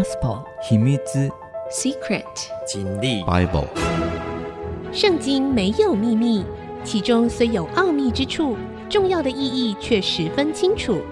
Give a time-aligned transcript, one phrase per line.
[0.00, 0.96] Gospel 秘密
[1.70, 2.24] Secret
[2.66, 3.66] 经历 Bible
[4.94, 6.42] 圣经没有秘密，
[6.82, 8.56] 其中虽有奥秘之处，
[8.88, 11.02] 重要的意义却十分清楚。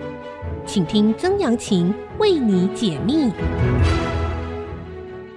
[0.65, 3.31] 请听曾阳晴为你解密。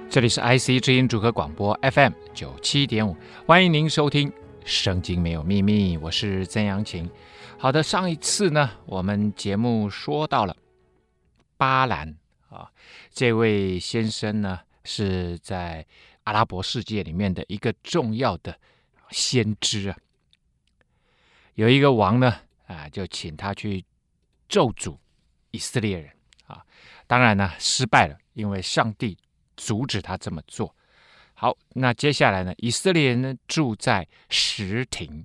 [0.10, 4.30] 这里是 IC 之音主客广播 FM 九七点五，欢迎您收听
[4.64, 7.10] 《圣经没有秘密》，我是曾阳晴。
[7.58, 10.56] 好的，上一次呢，我们节目说到了
[11.58, 12.16] 巴兰
[12.52, 12.72] 啊，
[13.12, 15.84] 这位先生呢是在
[16.26, 18.56] 阿拉伯世界里面的一个重要的
[19.10, 19.98] 先知啊。
[21.56, 23.84] 有一个王呢啊，就请他去
[24.48, 24.96] 咒诅
[25.50, 26.12] 以色列人
[26.46, 26.64] 啊，
[27.08, 29.18] 当然呢失败了，因为上帝。
[29.58, 30.76] 阻止他这么做。
[31.36, 32.52] 好，那接下来呢？
[32.58, 35.24] 以色列人呢住在石亭，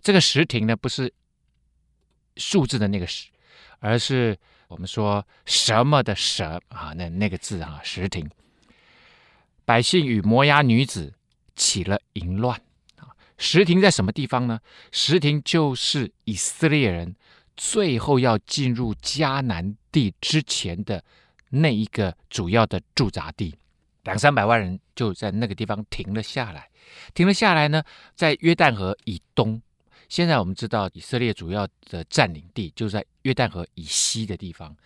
[0.00, 1.12] 这个石亭呢不是
[2.36, 3.28] 数字的那个石，
[3.80, 4.38] 而是
[4.70, 8.30] 我们说什么的什啊，那那个字啊，石亭。
[9.64, 11.12] 百姓与摩押女子
[11.56, 12.56] 起了淫乱
[12.96, 13.10] 啊。
[13.36, 14.60] 石亭在什么地方呢？
[14.92, 17.16] 石亭就是以色列人
[17.56, 21.04] 最后要进入迦南地之前的。
[21.52, 23.52] 那一个主要的驻扎地，
[24.04, 26.70] 两三百万人就在那个地方停了下来。
[27.12, 27.82] 停了下来呢，
[28.14, 29.60] 在约旦河以东。
[30.08, 34.76] 现在我们知道，以色列主要的占领地就在约旦河以西的地方。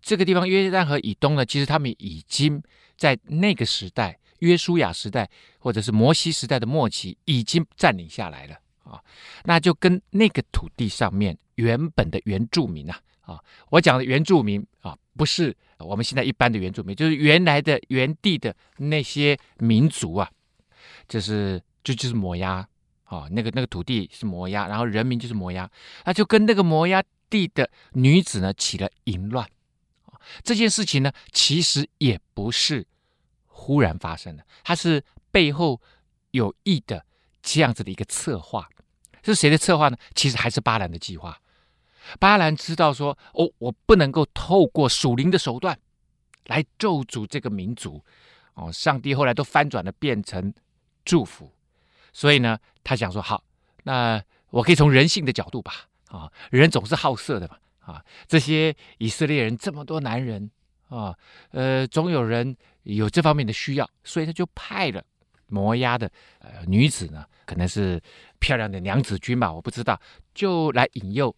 [0.00, 2.62] 这个地方约旦河以东呢，其实他们已经
[2.96, 9.00] 在那个时代，约书亚时代或者是摩西时代的末期，已经占领下来了啊。
[9.44, 13.00] 那就跟那个土地上面原本的原住民啊。
[13.22, 20.30] 啊，我讲的原住民啊，不是我们现在一般的原住民，就是原来的原地的那些民族啊，
[21.08, 22.56] 就是就就是摩押
[23.04, 25.66] 啊，那个那个土地是摩押，然后人民就是摩押，
[26.04, 27.02] 那就跟那个摩押
[27.34, 29.50] 地的女子呢起了淫乱。
[30.44, 32.86] 这件事情呢，其实也不是
[33.46, 35.80] 忽然发生的，它是背后
[36.30, 37.04] 有意的
[37.42, 38.70] 这样子的一个策划。
[39.24, 39.96] 是谁的策划呢？
[40.14, 41.40] 其实还是巴兰的计划。
[42.20, 45.76] 巴兰知道说：“哦，我不能够透过属灵的手段
[46.44, 48.04] 来咒诅这个民族。
[48.54, 50.54] 哦，上帝后来都翻转了，变成
[51.04, 51.50] 祝福。
[52.12, 53.42] 所以呢，他想说：好，
[53.82, 55.88] 那我可以从人性的角度吧。
[56.16, 57.56] 啊，人总是好色的嘛。
[57.80, 60.50] 啊，这些以色列人这么多男人
[60.88, 61.14] 啊，
[61.50, 65.04] 呃，总有人有这方面的需要，所以他就派了
[65.48, 68.00] 摩押的呃女子呢，可能是
[68.38, 70.00] 漂亮的娘子军吧，我不知道，
[70.32, 71.34] 就来引诱。”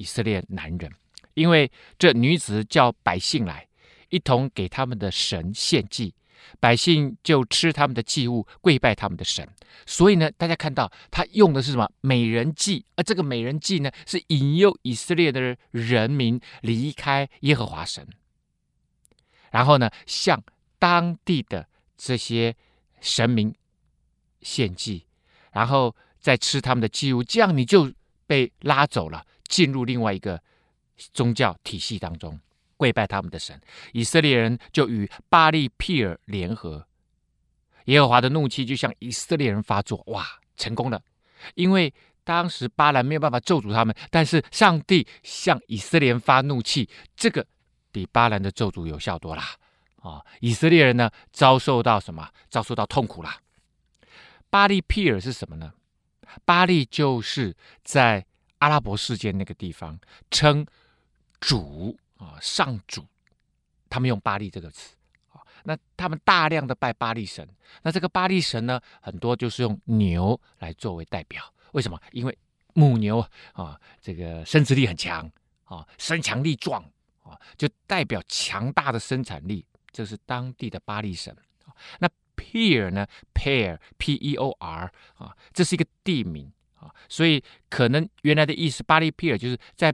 [0.00, 0.88] 以色列男人，
[1.34, 1.68] 因为
[1.98, 3.66] 这女子叫百姓来，
[4.10, 6.14] 一同给他们的神献祭，
[6.60, 9.48] 百姓就吃他们的祭物，跪拜他们的神。
[9.86, 12.84] 所以呢，大家看到他用的是什么美人计？
[12.96, 18.06] 而这个美人计呢，是引诱以色列的人民离开耶和华神，
[19.50, 20.42] 然后呢，向
[20.78, 22.54] 当地的这些
[23.00, 23.54] 神明
[24.40, 25.06] 献祭，
[25.52, 27.92] 然后再吃他们的祭物，这样你就
[28.26, 29.24] 被拉走了。
[29.48, 30.38] 进入另外一个
[31.14, 32.38] 宗教体系当中，
[32.78, 33.60] 跪拜他们的神，
[33.92, 36.86] 以色列人就与巴力毗尔联合，
[37.84, 41.02] 耶和华的怒气就向以色列人发作，哇，成功了！
[41.54, 41.92] 因为
[42.24, 47.44] 当时巴兰没有办法咒诅他们，但是上帝向以色列人发怒气，这个
[47.92, 49.42] 比巴兰的咒诅有效多了
[50.00, 50.24] 啊！
[50.40, 52.30] 以色列人呢，遭受到什么？
[52.48, 53.30] 遭受到痛苦了。
[54.48, 55.74] 巴力毗尔是什么呢？
[56.46, 58.24] 巴力就是在。
[58.60, 59.96] 阿拉伯世界那个地方
[60.32, 60.66] 称
[61.38, 63.06] 主啊，上主，
[63.88, 64.94] 他们用巴利这个词
[65.32, 67.48] 啊，那他们大量的拜巴利神，
[67.82, 71.42] 那这个巴利神呢，很多就是用牛来作为代表，
[71.72, 71.98] 为什么？
[72.12, 72.38] 因为
[72.74, 75.30] 母牛啊，这个生殖力很强
[75.64, 76.82] 啊，身强力壮
[77.22, 81.36] 啊，就代表强大的生产力，这是当地的巴利神。
[81.98, 86.52] 那 Peer 呢，Peor P E O R 啊，这是一个地名。
[86.80, 89.92] 啊，所以可能原来的意思，巴利 Peer 就是在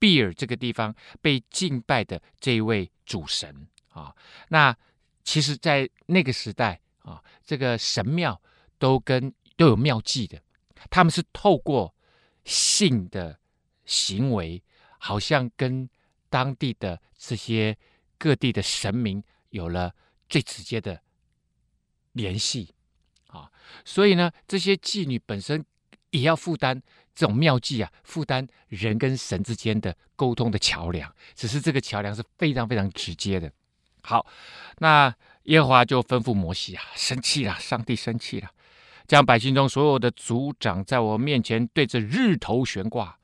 [0.00, 4.12] 比尔这个地方被敬拜的这一位主神啊。
[4.48, 4.76] 那
[5.22, 8.42] 其实，在那个时代啊，这个神庙
[8.78, 10.42] 都跟都有庙祭的，
[10.90, 11.94] 他们是透过
[12.44, 13.38] 性的
[13.84, 14.60] 行为，
[14.98, 15.88] 好像跟
[16.28, 17.76] 当地的这些
[18.18, 19.94] 各地的神明有了
[20.28, 21.02] 最直接的
[22.12, 22.74] 联系。
[23.26, 23.52] 啊，
[23.84, 25.64] 所以呢，这些妓女本身
[26.10, 26.82] 也要负担
[27.14, 31.12] 这种妙计啊，负担人跟神之间的沟通的桥梁。
[31.34, 33.50] 只是这个桥梁是非常非常直接的。
[34.02, 34.26] 好，
[34.78, 35.14] 那
[35.44, 38.48] 耶和华就吩咐摩西啊，生气了，上帝生气了，
[39.06, 43.18] 将百姓中所有的族长在我面前对着日头悬挂，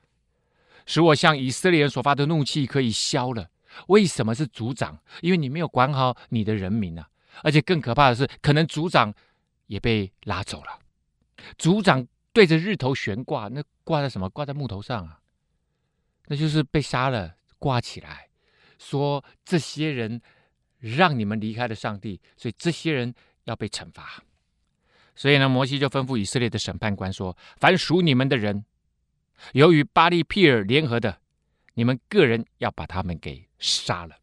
[0.85, 3.49] 使我向以色列人所发的怒气可以消了。
[3.87, 4.99] 为什么是族长？
[5.21, 7.07] 因为你没有管好你的人民啊！
[7.43, 9.13] 而且更可怕的是，可能族长
[9.67, 10.79] 也被拉走了。
[11.57, 14.29] 族长对着日头悬挂，那挂在什么？
[14.29, 15.21] 挂在木头上啊？
[16.25, 18.27] 那就是被杀了，挂起来，
[18.77, 20.21] 说这些人
[20.79, 24.21] 让你们离开了上帝，所以这些人要被惩罚。
[25.15, 28.65] 所以呢，摩西就吩咐以色列的审判官说：“凡属你们的人，
[29.53, 31.21] 由于巴力毗珥联合的，
[31.75, 34.17] 你们个人要把他们给杀了。”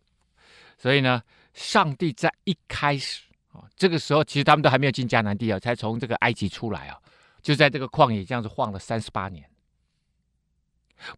[0.76, 1.22] 所以呢，
[1.54, 3.22] 上帝在一开始
[3.52, 7.00] 啊，这个时候其实他们都还没有进迦南地啊，才从这个埃及出来啊，
[7.40, 9.48] 就在这个旷野这样子晃了三十八年。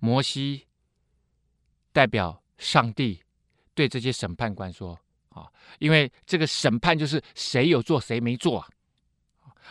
[0.01, 0.67] 摩西。
[1.93, 3.23] 代表上帝
[3.75, 4.99] 对这些审判官说
[5.31, 8.69] ：“啊，因为这个审判就是谁有做谁没做啊。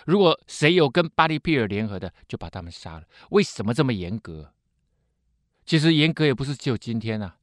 [0.06, 3.04] 如果谁有跟巴力毗珥联合的，就把他们杀了。
[3.30, 4.52] 为什么这么严格？
[5.66, 7.38] 其实严格也不是只有今天啊。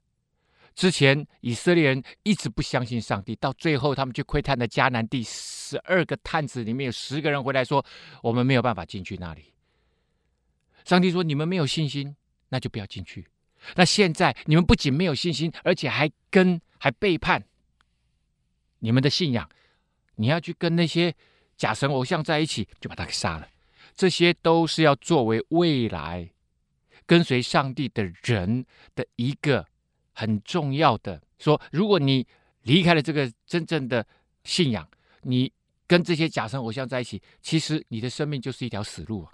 [0.75, 7.85] 之前以色列人一直不相信上帝，到最后他们去窥探的迦南地，十二个探子里面有十个人回来说，
[8.23, 9.53] 我们没有办法进去那里。
[10.85, 12.17] 上帝说：你们没有信心，
[12.53, 13.27] 那就不要进去。”
[13.75, 17.43] 那现在你们不仅没有信心，而且还跟还背叛
[18.81, 19.49] 你们的信仰，
[20.17, 21.15] 你要去跟那些
[21.57, 23.49] 假神偶像在一起，就把他给杀了。
[23.95, 26.29] 这些都是要作为未来
[27.07, 28.67] 跟随上帝的人
[28.97, 29.65] 的一个
[30.13, 32.27] 很重要的说，如果你
[32.63, 34.05] 离开了这个真正的
[34.43, 34.89] 信仰，
[35.23, 35.53] 你
[35.87, 39.33] 跟这些假神偶像在一起，其实你的生命就是一条死路啊。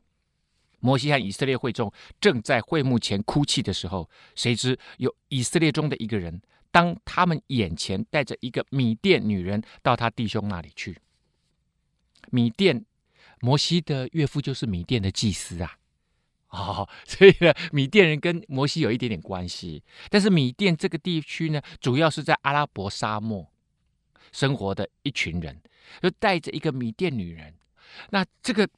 [0.81, 6.41] 摩西和以色列会众正在会幕前哭泣的时候，谁知有以色列中的一个人，
[6.71, 10.97] 当他们眼前带着一个米甸女人到他弟兄那里去。
[12.31, 12.85] 米甸，
[13.41, 15.79] 摩西的岳父就是米甸的祭司啊，
[16.51, 19.83] 哦， 所以呢，米甸人跟摩西有一点点关系。
[20.11, 23.51] 但是米甸这个地区呢，主要是在阿拉伯沙漠
[24.31, 25.61] 生活的一群人，
[26.01, 27.55] 就带着一个米甸女人。
[28.11, 28.69] 那这个，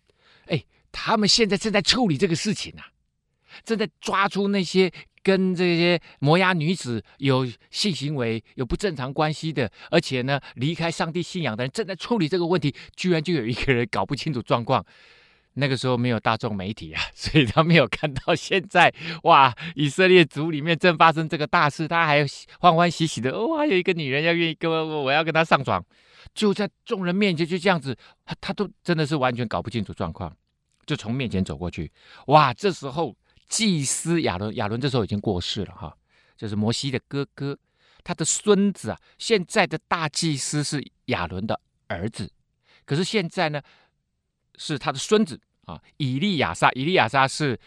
[0.47, 0.65] 哎。
[0.93, 2.87] 他们现在正在处理这个事情啊，
[3.65, 4.91] 正在抓出那些
[5.23, 12.75] 跟这些摩押女子有性行为、有不正常关系的，而且呢离开上帝信仰的人，正在处理这个问题。
[12.97, 14.85] 居然就有一个人搞不清楚状况。
[15.55, 18.95] 那个时候没有大众媒体啊， 所以他没有看到现在
[19.25, 22.25] 哇，以色列族里面正发生这个大事，他还
[22.61, 25.85] 欢欢喜喜的哦，有一个女人要愿意跟我，我要跟她上床，
[26.33, 30.33] 就在众人面前就这样子，他他都真的是完全搞不清楚状况。
[30.87, 31.91] 就从面前走过去，
[32.27, 32.53] 哇！
[32.53, 33.17] 这时候
[33.49, 35.97] 祭司亚伦，亚伦这时候已经过世了哈，
[36.37, 37.57] 就是摩西的哥哥，
[38.03, 38.99] 他的孙子啊。
[39.19, 42.33] 现在的大祭司是亚伦的儿子，
[42.85, 43.63] 可是现在呢，
[44.57, 46.71] 是他的孙子啊，以利亚撒。
[46.73, 47.59] 以利亚撒是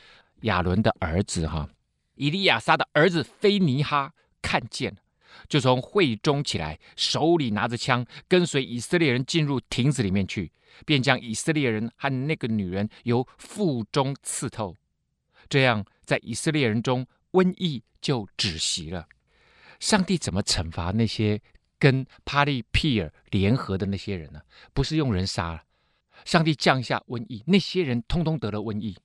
[0.41, 1.69] 亚伦的儿子哈。
[2.15, 4.95] 以利亚撒的儿子非尼哈看见，
[5.47, 10.51] 就从会中起来，手里拿着枪，跟随以色列人进入亭子里面去。
[10.85, 14.75] 便将以色列人和那个女人由腹中刺透，
[15.49, 19.07] 这样在以色列人中瘟疫就止息了。
[19.79, 21.41] 上帝怎么惩罚那些
[21.77, 24.41] 跟帕利皮尔联合的那些人呢？
[24.73, 25.63] 不是用人杀了，
[26.23, 28.97] 上帝降下瘟疫，那些人通通得了瘟疫。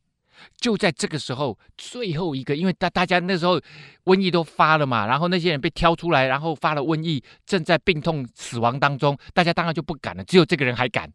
[0.60, 3.60] 就在这个时候，最后一个，因为大大家那时候
[4.04, 11.12] 瘟疫都发了嘛，然后那些人被挑出来，然后发了瘟疫，正在病痛死亡当中，大家当然就不敢了，只有这个人还敢。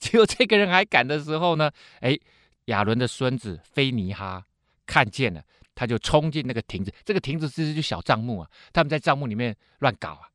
[0.02, 2.18] 只有这个人还敢的时候呢，哎，
[2.64, 4.44] 亚伦的孙子菲尼哈
[4.86, 6.90] 看见了，他就冲进那个亭子。
[7.04, 10.30] 这个亭子其实就小帐幕啊，他们在帐幕里面乱搞啊，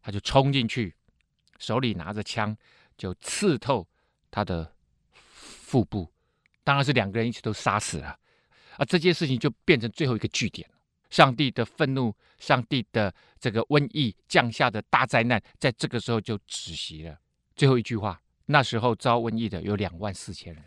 [0.00, 0.94] 他就冲进去，
[1.58, 2.56] 手里拿着枪，
[2.96, 3.86] 就刺透
[4.30, 4.72] 他的
[5.12, 6.08] 腹部。
[6.62, 8.16] 当然是两个人一起都杀死了
[8.76, 8.84] 啊！
[8.84, 10.68] 这件事情就变成最后一个据点。
[11.08, 17.18] 上帝的愤怒，上帝的这个瘟疫降下的大灾难，在这个时候就止息了。
[17.56, 18.22] 最后一句话。
[18.50, 20.62] 那时候遭瘟疫的有两万四千人，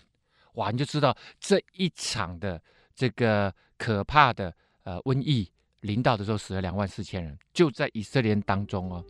[0.53, 0.71] 哇！
[0.71, 2.61] 你就知道这一场的
[2.95, 9.03] 这个可怕的呃瘟疫临到的时候，死了两万四千人，就在以色列当中哦，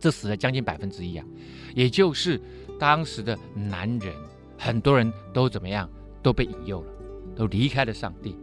[0.00, 1.24] 这死了将近百分之一啊，
[1.72, 2.40] 也就是
[2.80, 4.12] 当时的男人，
[4.58, 5.88] 很多人都怎么样，
[6.20, 6.92] 都被引诱了，
[7.36, 8.36] 都离开了上帝，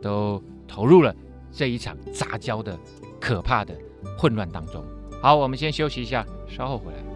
[0.00, 1.14] 都投入了
[1.52, 2.80] 这一场杂交的
[3.20, 3.78] 可怕的
[4.16, 4.82] 混乱当中。
[5.20, 7.09] 好，我们先休息一下，稍后回来。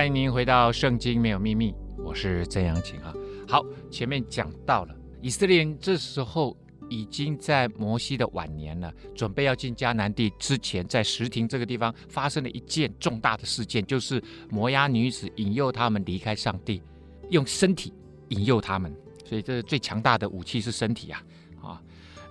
[0.00, 3.12] 欢迎您回到《圣经没有秘密》，我是曾阳晴啊。
[3.46, 6.56] 好，前面讲到了以色列人这时候
[6.88, 16.82] 已经在摩西的晚年了，准备要进迦南地之前，在石亭这个地方发生了一件重大的事件，就是摩押女子引诱他们离开上帝，
[17.28, 17.92] 用身体
[18.28, 18.90] 引诱他们，
[19.26, 21.22] 所以这最强大的武器是身体啊
[21.60, 21.82] 啊！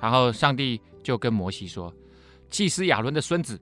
[0.02, 1.94] 然后上帝就跟摩西说，
[2.50, 3.62] 祭司亚伦的孙子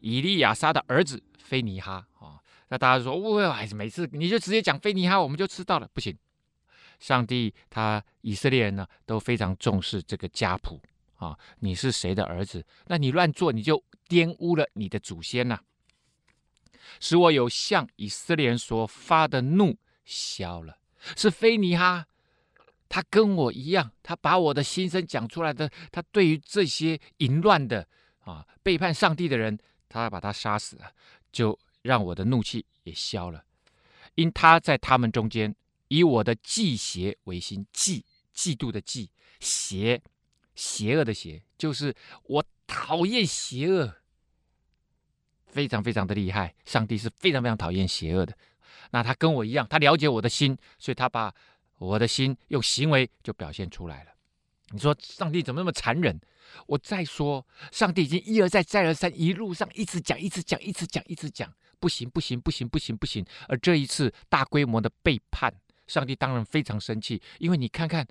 [0.00, 2.41] 以利亚撒的儿子非尼哈啊。
[2.72, 5.86] 那大家说，哇，还是每次你就直接讲非尼哈，我们就知道了。
[5.92, 6.16] 不行，
[6.98, 10.80] 上帝他以色列人呢都非常重视这个家谱
[11.16, 11.38] 啊。
[11.58, 12.64] 你是谁的儿子？
[12.86, 15.60] 那你乱做，你就玷污了你的祖先呐、
[16.98, 19.76] 使我有向以色列人所发的怒
[20.06, 20.78] 消了。
[21.14, 22.06] 是非尼哈，
[22.88, 25.70] 他跟我一样，他把我的心声讲出来的。
[25.90, 27.86] 他对于这些淫乱的
[28.20, 29.58] 啊背叛上帝的人，
[29.90, 30.90] 他把他杀死了，
[31.30, 31.58] 就。
[31.82, 33.44] 让我的怒气也消了，
[34.14, 35.54] 因他在他们中间
[35.88, 39.10] 以我的忌邪为心，忌嫉妒的忌，
[39.40, 40.00] 邪
[40.54, 43.96] 邪恶的邪，就是我讨厌邪恶，
[45.46, 46.54] 非常非常的厉害。
[46.64, 48.36] 上帝是非常非常讨厌邪恶的。
[48.90, 51.34] 那他跟我一样，他了解我的心，所以他把
[51.78, 54.11] 我的心用行为就表现出来了。
[54.72, 56.20] 你说上帝怎么那么残忍？
[56.66, 61.52] 我再说，上帝已经一而再再而三，一路上一直讲，一直讲，一直讲，一直讲。
[61.78, 63.26] 不行不行不行不行不行！
[63.48, 65.52] 而这一次大规模的背叛，
[65.88, 68.06] 上帝当然非常生气，因为你看看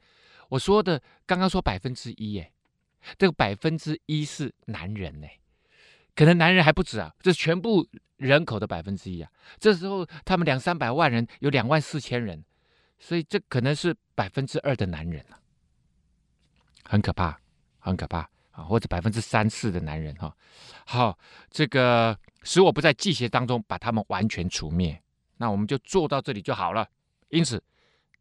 [0.49, 2.51] 我说的，刚刚说百分之一，哎，
[3.17, 5.27] 这个百分之一是男人呢，
[6.13, 7.87] 可能男人还不止啊，这是全部
[8.17, 9.31] 人口的百分之一啊。
[9.57, 12.43] 这时候他们两三百万人，有两万四千人，
[12.99, 15.39] 所以这可能是百分之二的男人啊，
[16.91, 17.39] 很可怕，
[17.79, 18.19] 很可怕
[18.51, 20.35] 啊，或者百分之三四的男人哈。
[20.85, 21.17] 好，
[21.49, 22.17] 这个。
[22.43, 24.99] 使我不在忌邪当中把他们完全除灭，
[25.37, 26.89] 那我们就做到这里就好了。
[27.29, 27.63] 因此，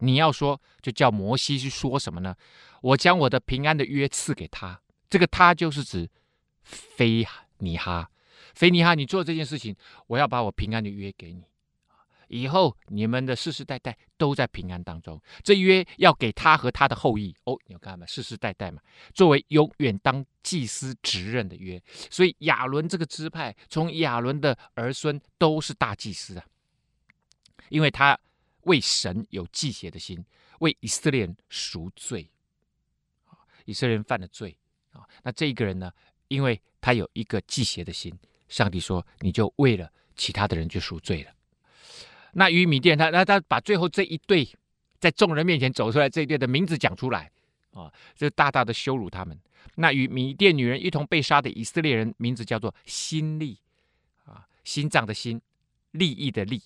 [0.00, 2.36] 你要说，就叫摩西去说什么呢？
[2.82, 6.06] 我将我的平安的约赐给他，这个他就是指
[6.62, 7.26] 非
[7.60, 8.10] 尼哈，
[8.54, 9.74] 非尼哈，你做这件事情，
[10.06, 11.42] 我要把我平安的约给你。
[12.30, 18.06] 以后你们的世世代代都在平安当中，这约要给他和他的后裔哦，你有看吗？
[18.06, 18.80] 世世代代嘛，
[19.12, 21.82] 作为永远当祭司职任的约。
[22.08, 26.46] 所以亚伦这个支派，从亚伦的儿孙都是大祭司啊，
[27.68, 28.16] 因为他
[28.62, 30.25] 为神有祭邪的心，
[30.60, 32.30] 为以色列人赎罪。
[33.64, 34.56] 以色列人犯了罪
[34.92, 35.92] 啊，那这一个人呢，
[36.28, 38.16] 因为他有一个祭邪的心，
[38.49, 41.32] 上帝说你就为了其他的人去赎罪了。
[42.32, 44.49] 那与米甸他那他把最后这一对
[44.99, 47.30] 在众人面前走出来这一对的名字讲出来
[47.72, 49.38] 啊，就大大的羞辱他们。
[49.76, 53.58] 那与米甸女人一同被杀的以色列人名字叫做心利
[54.25, 55.40] 啊，心脏的心，
[55.92, 56.62] 利益的利，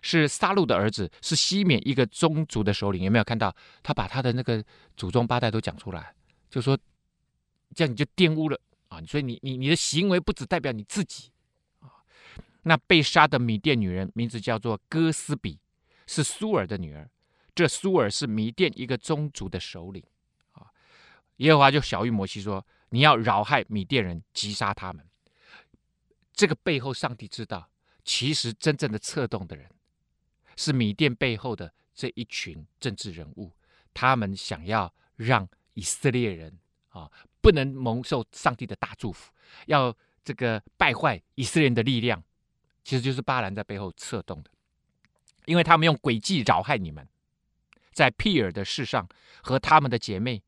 [0.00, 3.02] 是杀戮的儿子，是西缅一个宗族的首领。
[3.02, 4.62] 有没有看到他把他的那个
[4.96, 6.14] 祖宗八代都讲出来？
[6.50, 6.78] 就说
[7.74, 9.00] 这样你就玷污了啊！
[9.08, 11.30] 所以你你你的行为不只代表你自己。
[12.62, 15.58] 那被杀的米甸女人名字叫做哥斯比，
[16.06, 17.10] 是苏尔的女儿。
[17.54, 20.02] 这苏尔是米甸一个宗族的首领
[20.52, 20.66] 啊。
[21.36, 25.06] 耶和华就晓諭摩西说：“你要扰害米甸人，击杀他们。”
[26.32, 27.68] 这个背后，上帝知道，
[28.04, 29.68] 其实真正的策动的人
[30.56, 33.52] 是米甸背后的这一群政治人物，
[33.92, 37.10] 他们想要让以色列人啊
[37.42, 39.30] 不能蒙受上帝的大祝福，
[39.66, 42.22] 要这个败坏以色列人的力量。
[42.84, 44.50] 其实就是巴兰在背后策动的，
[45.46, 47.06] 因为他们用诡计扰害你们，
[47.92, 49.08] 在庇尔的事上
[49.42, 50.42] 和他们的姐妹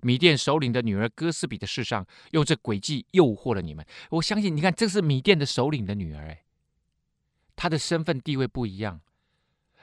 [0.00, 3.84] 米甸首领的女儿哥斯比的事上，用这诡计诱惑了你们。
[4.10, 6.44] 我相信，你看，这是米甸的首领的女儿，哎，
[7.54, 9.00] 她的身份地位不一样，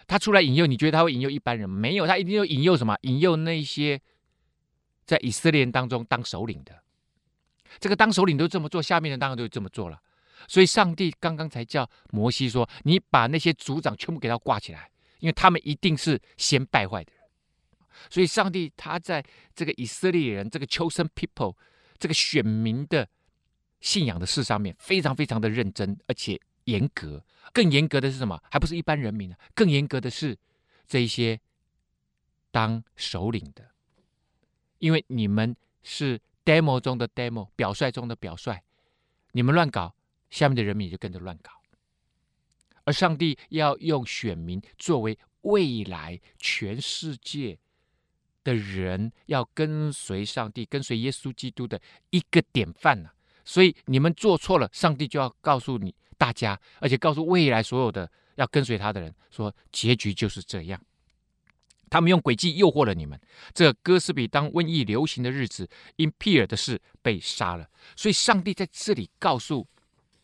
[0.07, 1.69] 她出来引诱，你觉得她会引诱一般人？
[1.69, 2.97] 没有，她一定要引诱什么？
[3.01, 4.01] 引诱那些
[5.05, 6.83] 在以色列人当中当首领的。
[7.79, 10.01] 这个当首领都这么做，下面的当然都这么做了。
[10.47, 17.11] 所以，上帝刚刚才叫摩西说：“你把那些族长全部给他挂起来，因为他们一定是先败坏的。”
[18.09, 19.23] 所以，上帝他在
[19.55, 21.55] 这个以色列人、这个 chosen people、
[21.97, 23.09] 这个选民的
[23.81, 27.25] 信仰的事上面，非常非常的认真，而且严格。
[27.51, 28.39] 更严格的是什么？
[28.51, 29.35] 还不是一般人民呢？
[29.55, 30.37] 更严格的是
[30.87, 31.39] 这一些
[32.51, 33.71] 当首领的，
[34.77, 38.61] 因为你们是 demo 中的 demo，表率中的表率，
[39.31, 39.95] 你们乱搞。
[40.29, 41.51] 下面的人民也就跟着乱搞，
[42.83, 47.57] 而上帝要用选民作为未来全世界
[48.43, 53.09] 的人要跟随上帝、跟随耶稣基督的一个典范呢、
[53.45, 60.81] 所以你们做错了，上帝就要告诉你大家，而且告诉未来所有的要跟随他的人说，结局就是这样。
[61.89, 63.17] 他们用诡计诱惑了你们。
[63.53, 67.69] 这哥斯比当瘟疫流行的日子，因庇尔的事被杀了。
[67.95, 69.65] 所以上帝在这里告诉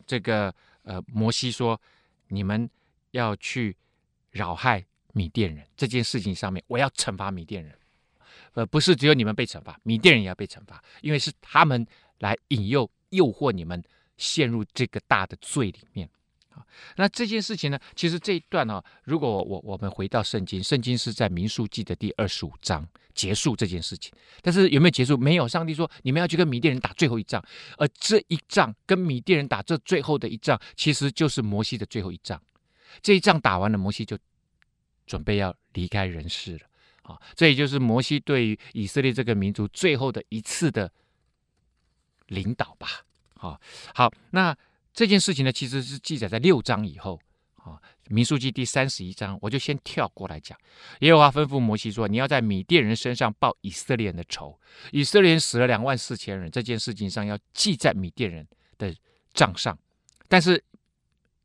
[0.06, 1.80] 这个呃摩西说
[2.28, 2.68] ：“你们
[3.10, 3.76] 要去
[4.30, 7.76] 扰害米甸人这件事情上面，我要惩罚米甸人。
[8.54, 11.86] 呃，不是只有你们被惩罚，米甸人也要被惩罚，因为是他们
[12.18, 13.82] 来引诱、诱惑你们
[14.16, 16.08] 陷入这个大的罪里面。”
[16.96, 17.78] 那这件事情呢？
[17.94, 24.12] 其实这一段呢、如果我我们回到圣经，圣经是在民数记的第二十五章结束这件事情。
[24.42, 25.16] 但是有没有结束？
[25.16, 25.46] 没有。
[25.46, 27.42] 上帝说你们要去跟米甸人打最后一仗，
[27.78, 32.40] 而这一仗跟米甸人打这最后的一仗，其实就是摩西的最后一仗。
[33.00, 34.18] 这一仗打完了，摩西就
[35.06, 36.60] 准备要离开人世了。
[37.02, 40.90] 啊，这也就是摩西对于以色列这个民族最后的一次的
[42.26, 42.88] 领导吧。
[43.36, 43.60] 好，
[43.94, 44.56] 好，那。
[44.94, 47.20] 这件事情呢，其实是记载在六章以后
[47.56, 47.74] 啊，
[48.08, 50.56] 《民数记》第三十一章，我就先跳过来讲。
[51.00, 54.56] 耶和华吩咐摩西说：“你要在米甸人身上报以色列人的仇。
[54.92, 58.46] 以色列人死了两万四千人，这件事情上要记在米甸人
[58.78, 58.94] 的
[59.32, 59.76] 账上。
[60.28, 60.62] 但是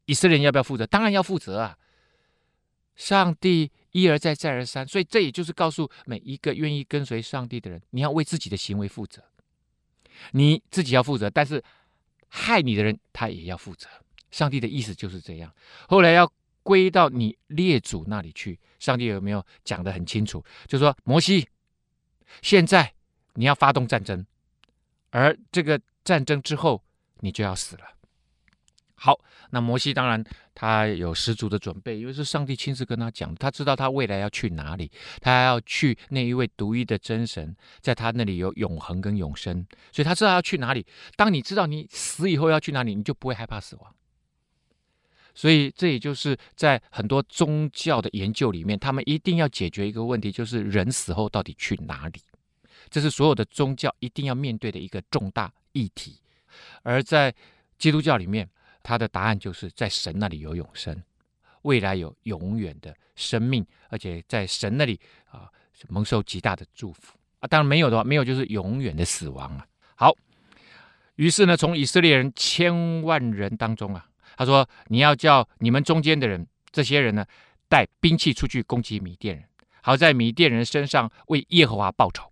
[0.06, 0.86] 以色列人要不要负责？
[0.86, 1.76] 当然要负责啊！
[2.96, 9.24] 上帝一而再，再而三，所以这也就是告诉每一个愿意跟随上帝的人，你要为自己的行为负责，
[10.34, 11.64] 你自己要负责，但是。”
[12.30, 13.88] 害你的人，他也要负责。
[14.32, 15.54] 上帝的意思就是这样。
[15.88, 16.32] 后来要
[16.64, 18.60] 归到你列祖那里去。
[18.80, 20.44] 上帝有没有讲得很清楚？
[20.68, 21.50] 就说，摩西，
[22.42, 22.94] 现在
[23.34, 24.26] 你要发动战争，
[25.10, 26.82] 而这个战争之后，
[27.20, 27.84] 你就要死了。
[29.00, 29.18] 好，
[29.52, 30.22] 那摩西当然
[30.54, 34.92] 他有十足的准备，因为是上帝亲自跟他讲，他知道他未来要去哪里，
[35.22, 40.86] 他要去那一位独一的真神，在他那里有永恒跟永生，所以他知道要去哪里。
[41.16, 43.96] 当你知道你死以后要去哪里，你就不会害怕死亡。
[45.34, 52.20] 所以这也就是在很多宗教的研究里面，他们一定要解决一个问题，就是人死后到底去哪里？
[52.90, 56.20] 这是所有的宗教一定要面对的一个重大议题。
[56.84, 57.34] 而在
[57.78, 58.50] 基督教里面，
[58.82, 61.02] 他的答案就是在神那里有永生，
[61.64, 65.50] 未来有永远的生命，而且在神那里啊
[65.88, 67.48] 蒙受极大的祝福啊。
[67.48, 69.68] 当然没有的话，没有就是永远的死亡啊。
[69.96, 70.16] 好，
[71.16, 77.26] 于是呢，从以色列人千万人当中啊，他说你要叫你们中间的人，这些人呢
[77.68, 79.46] 带兵器出去攻击米甸人，
[79.82, 82.32] 好在米甸人身上为耶和华报仇。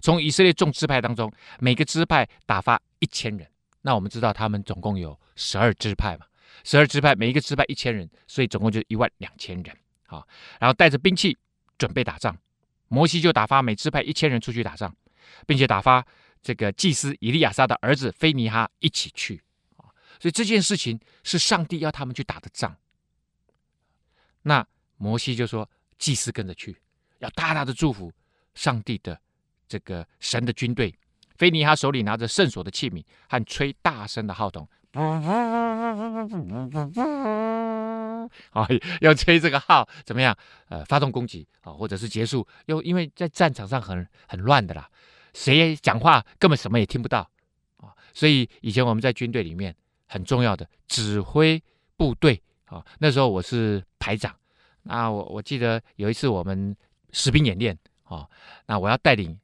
[0.00, 3.48] 从以色列众支派当中，每个支派打发一千人。
[3.86, 6.24] 那我们知道他们总共有十二支派嘛，
[6.64, 10.26] 十二支派每一个支派一千人，所以总共就一万两千人啊。
[10.58, 11.36] 然后带着兵器
[11.76, 12.34] 准备打仗，
[12.88, 14.96] 摩西就打发每支派一千人出去打仗，
[15.46, 16.02] 并且打发
[16.40, 19.42] 这个祭司以利亚撒的儿子非尼哈一起去
[19.76, 19.92] 啊。
[20.18, 22.74] 所以这件事情是上帝要他们去打的仗。
[24.40, 24.66] 那
[24.96, 25.68] 摩西就说，
[25.98, 26.74] 祭司跟着去，
[27.18, 28.10] 要大大的祝福
[28.54, 29.20] 上帝的
[29.68, 30.94] 这个神的军队。
[31.34, 34.68] 菲尼哈手里拿着圣所的器皿和吹大声的号筒，
[38.52, 38.68] 啊，
[39.00, 40.36] 要吹这个号怎么样？
[40.68, 42.46] 呃，发动攻击啊，或者是结束？
[42.66, 44.88] 又因为在战场上很很乱的啦，
[45.32, 47.28] 谁讲话根本什么也听不到
[47.78, 49.74] 啊，所以以前我们在军队里面
[50.06, 51.60] 很重要的指挥
[51.96, 54.32] 部队啊，那时候我是排长，
[54.84, 56.76] 那我我记得有一次我们
[57.10, 58.28] 实兵演练啊，
[58.66, 59.36] 那我要带领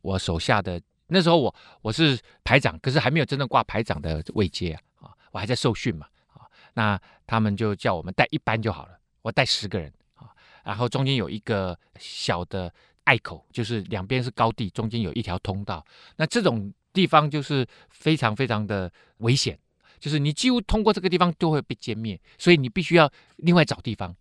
[0.00, 0.80] 我手下的。
[1.08, 6.42] 那时候我我是排长，可是还没有真正挂排长的位阶啊，我还在受训嘛，啊，
[6.74, 10.30] 那他们就叫我们带一班就好了，我带十个人啊，
[10.64, 12.72] 然后中间有一个小的
[13.04, 15.84] 隘口，就是两边是高地，中间有一条通道，
[16.16, 19.56] 那这种地方就是非常非常的危险，
[20.00, 24.12] 就是你几乎通过这个地方都会被歼灭，所以你必须要另外找地方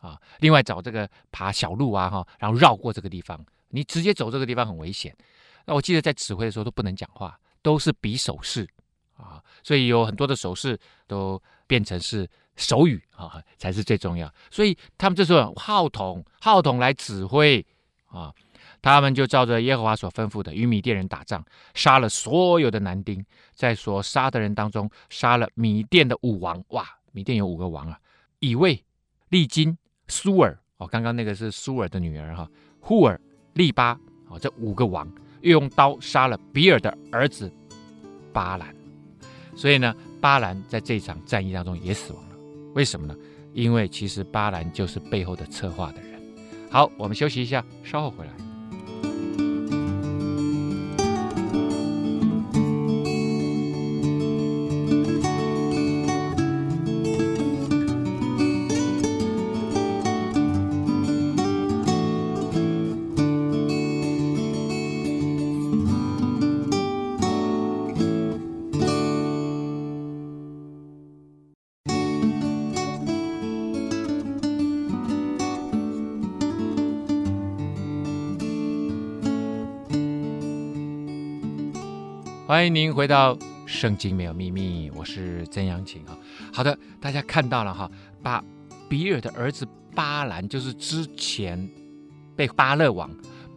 [0.00, 5.12] 啊，另外找这个爬小路啊哈，然后绕过这个地方，你直接走这个地方很危险。
[5.68, 8.66] 那我记得在指挥的时候都不能讲话，都是比手势
[9.18, 12.26] 啊，所以有很多的手势都变成是
[12.56, 14.32] 手语啊，才是最重要。
[14.50, 17.62] 所以他们这时候号筒号筒来指挥
[18.06, 18.32] 啊，
[18.80, 26.64] 他们就照着耶和华所吩咐的与米甸人打仗，杀了所有的男丁，在所杀的人当中杀了米甸的五王。
[26.68, 28.00] 哇，米甸有五个王啊，
[28.38, 28.82] 以卫、
[29.28, 29.76] 利金、
[30.06, 32.50] 苏尔哦，刚刚那个是苏尔的女儿哈，
[32.80, 33.20] 护尔、
[33.52, 35.06] 利巴哦，这五个王。
[35.40, 37.52] 又用刀杀了比尔的儿子
[38.32, 38.74] 巴兰，
[39.54, 42.36] 所以呢，巴兰在这场战役当中也死亡了。
[42.74, 43.16] 为什么呢？
[43.54, 46.20] 因为其实巴兰就是背后的策划的人。
[46.70, 48.32] 好，我们休息一下，稍后回来。
[82.58, 86.18] 欢迎您回到《圣经没有秘密》，我是曾阳晴啊。
[86.52, 87.88] 好的，大家看到了哈，
[88.20, 88.44] 把
[88.88, 91.70] 比尔的儿子巴兰，就是之前
[92.34, 93.08] 被巴勒王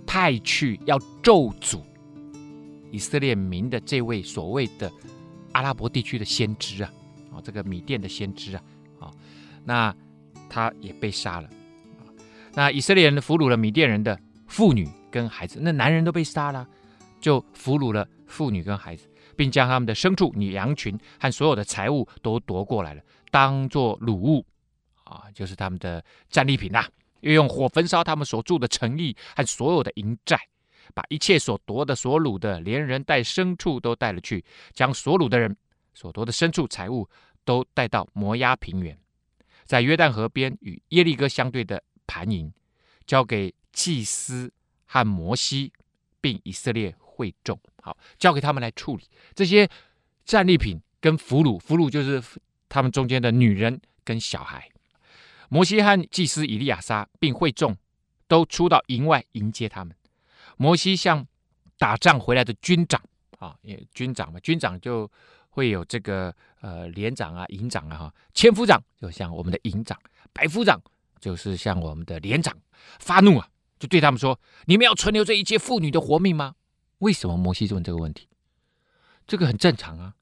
[0.06, 1.82] 派去要咒诅
[2.92, 4.92] 以色列民的这位所谓的
[5.54, 6.94] 阿拉伯地区的先知啊，
[7.34, 8.62] 啊，这个米甸的先知啊，
[9.00, 9.12] 啊，
[9.64, 9.96] 那
[10.48, 11.50] 他也被杀了。
[12.54, 16.68] 那以色列人俘虏了米甸人的妇女跟孩子，那男人都被杀了，
[17.20, 18.08] 就俘虏了。
[18.32, 24.46] 妇女跟孩子，并将他们的牲畜、女羊群和所有的财物都夺过来了，当做掳物
[25.04, 26.88] 啊，就是他们的战利品呐、
[27.20, 30.40] 又用火焚烧他们所住的城邑和所有的营寨，
[30.94, 35.56] 把一切所夺的、所掳的，连人带牲畜都带了去，将所掳的人
[35.94, 37.10] 所夺的牲畜财物
[37.44, 38.98] 都带到摩押平原，
[39.66, 42.52] 在约旦河边与耶利哥相对的盘营，
[43.06, 44.52] 交给祭司
[44.86, 45.72] 和摩西，
[46.20, 47.60] 并以色列会众。
[47.82, 49.70] 好，交给他们来处理这些
[50.24, 52.22] 战利品跟俘虏，俘虏就是
[52.70, 54.70] 他们中间的女人跟小孩。
[55.50, 57.76] 摩西和祭司以利亚撒并会众
[58.28, 59.94] 都出到营外迎接他们。
[60.56, 61.26] 摩西向
[61.78, 63.02] 打仗回来的军长
[63.40, 65.10] 啊，也军长嘛，军长就
[65.50, 70.00] 会有这个呃连长啊、营长啊哈，千夫长就像我们的营长，
[70.32, 70.80] 百夫长
[71.20, 72.56] 就是像我们的连长，
[73.00, 76.56] 发怒啊，就对他们说：你们要存留这一切妇女的活命吗？
[77.02, 78.28] 为什么摩西问这个问题？
[79.28, 80.16] 这个很正常啊。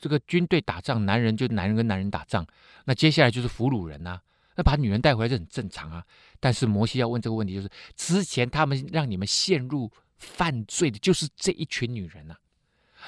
[0.00, 2.46] 这个军队打仗，男人就男人跟男人打仗，
[2.84, 4.20] 那接下来就是俘虏人啊。
[4.54, 6.04] 那把女人带回来就很正常啊。
[6.38, 12.38] 但是摩西要问这个问题，就是之前他们让你们陷入犯罪的，就是这一群女人啊。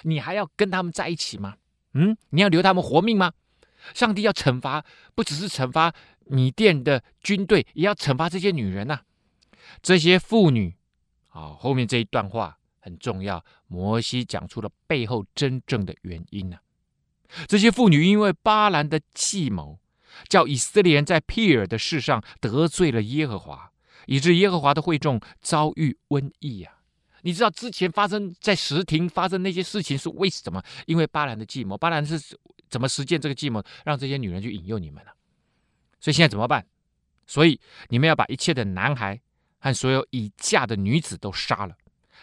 [0.03, 1.57] 你还要跟他们在一起吗？
[1.95, 3.33] 嗯，你要留他们活命吗？
[3.95, 4.85] 上帝要惩罚，
[5.15, 5.95] 不只是惩罚
[6.27, 9.01] 米甸的军队，也要惩罚这些女人呐、
[9.81, 10.77] 这些妇女，
[11.29, 12.59] 好，后面这一段话。
[12.81, 16.59] 很重要，摩西讲出了背后真正的原因呢、
[17.47, 19.79] 这些妇女因为巴兰的计谋，
[20.29, 23.71] 叫以色列人在庇尔的事上得罪了耶和华，
[24.07, 26.81] 以致耶和华的会众遭遇瘟疫呀、啊。
[27.23, 30.63] 你知道之前发生在石亭发生那些事情是为什么？
[30.87, 32.19] 因为巴兰的计谋，巴兰是
[32.69, 35.11] 怎么实践这个计谋，让这些女人去引诱你们呢、
[36.01, 36.67] 所以现在怎么办？
[37.27, 39.21] 所以你们要把一切的男孩
[39.59, 41.77] 和所有已嫁的女子都杀了。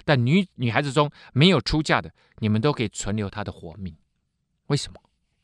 [0.06, 3.96] 但女女孩子中没有出嫁的，你们都可以存留她的活命。
[4.68, 5.00] 为什么？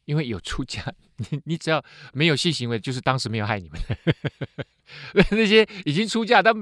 [0.06, 3.80] 因为有出嫁，你你只要没有性行为，就是当时没有害你们。
[5.32, 6.54] 那些已经出嫁，但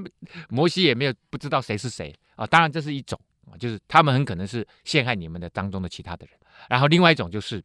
[0.48, 2.46] 摩西也没有不知道谁是谁啊。
[2.46, 6.38] 当然这是一种啊，就是他们很可能是陷害你们的当中的其他的人。
[6.68, 7.60] 然后另外一种就是，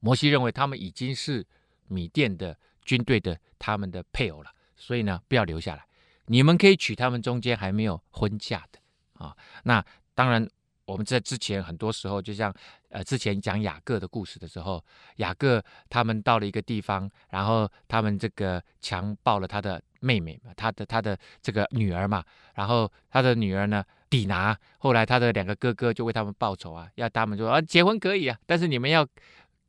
[0.00, 1.46] 摩西认为他们已经是
[1.86, 5.86] 米甸的军队的他们的配偶了，所以呢，不要留下来。
[6.26, 8.80] 你们可以娶他们中间还没有婚嫁的。
[9.22, 10.46] 啊，那当然，
[10.84, 12.52] 我们在之前很多时候，就像
[12.88, 14.84] 呃，之前讲雅各的故事的时候，
[15.16, 29.06] 雅各他们到了一个地方，然后他们这个强暴了他的妹妹，他的他的这个女儿嘛，然后他的女儿呢，底拿，后来他的两个哥哥就为他们报仇啊，要他们说啊，结婚可以啊，但是你们要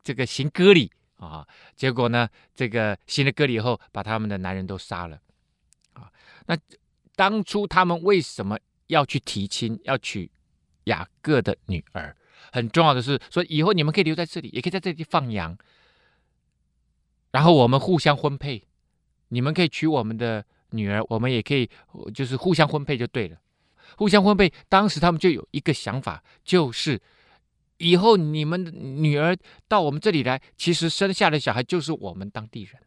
[0.01, 5.19] 这个行割礼啊，结果呢，这个行了割礼以后，把他们的男人都杀了
[5.93, 6.11] 啊，
[6.47, 6.57] 那
[7.15, 8.57] 当初他们为什么？
[8.87, 10.29] 要去提亲，要娶
[10.85, 12.15] 雅各的女儿。
[12.51, 15.57] 很重要的是，说以后你们可以留在这里，也可以在这里放羊。
[17.31, 18.67] 然后我们互相婚配，
[19.29, 21.69] 你们可以娶我们的女儿，我们也可以
[22.13, 23.37] 就是互相婚配就对了。
[23.97, 27.01] 互相婚配，当时他们就有一个想法，就是
[27.77, 28.63] 以后你们
[29.01, 29.35] 女儿
[29.67, 32.79] 到我们这里来，其实生下的小孩就是我们当地人。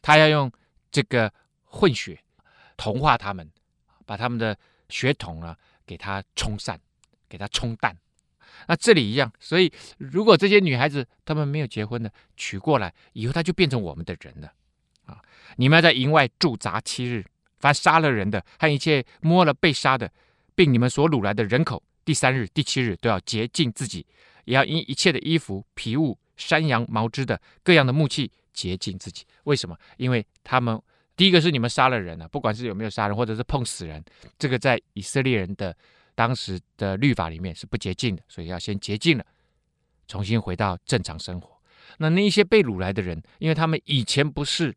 [0.00, 0.50] 他要用
[0.90, 1.32] 这个
[1.64, 2.22] 混血
[2.76, 3.50] 同化他们。
[4.04, 4.56] 把他们的
[4.88, 6.78] 血统呢，给他冲散，
[7.28, 7.96] 给他冲淡。
[8.68, 14.52] 那这里一样，所以如果这些女孩子她们没有结婚的娶过来以后，她就变成我们的人了
[15.06, 15.20] 啊！
[15.56, 17.24] 你们要在营外驻扎七日，
[17.58, 20.10] 凡杀了人的和一切摸了被杀的，
[20.54, 24.06] 并你们所掳来的人口，第三日、第七日都要洁净自己，
[24.44, 29.24] 也要因一切的衣服、皮物、山羊毛织的各样的木器洁净自己。
[29.44, 29.76] 为什么？
[29.96, 30.80] 因为他们。
[31.16, 34.04] 第一个是你们杀了人了，不管是有没有杀人，或者是碰死人，
[34.38, 35.76] 这个在以色列人的
[36.14, 39.24] 当时的律法里面是不洁净的，所以要先洁净了，
[40.08, 41.56] 重新回到正常生活。
[41.98, 44.74] 那那一些被掳来的人，因为他们以前不是